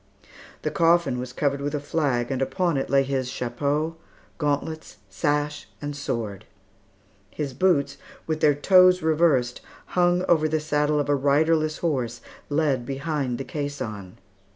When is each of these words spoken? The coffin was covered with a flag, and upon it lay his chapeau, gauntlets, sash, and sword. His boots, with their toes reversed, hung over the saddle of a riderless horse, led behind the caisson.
The 0.63 0.71
coffin 0.71 1.19
was 1.19 1.31
covered 1.31 1.61
with 1.61 1.75
a 1.75 1.79
flag, 1.79 2.31
and 2.31 2.41
upon 2.41 2.75
it 2.75 2.89
lay 2.89 3.03
his 3.03 3.29
chapeau, 3.29 3.97
gauntlets, 4.39 4.97
sash, 5.11 5.67
and 5.79 5.95
sword. 5.95 6.45
His 7.29 7.53
boots, 7.53 7.97
with 8.25 8.39
their 8.39 8.55
toes 8.55 9.03
reversed, 9.03 9.61
hung 9.93 10.25
over 10.27 10.49
the 10.49 10.59
saddle 10.59 10.99
of 10.99 11.07
a 11.07 11.13
riderless 11.13 11.77
horse, 11.77 12.19
led 12.49 12.83
behind 12.83 13.37
the 13.37 13.43
caisson. 13.43 14.17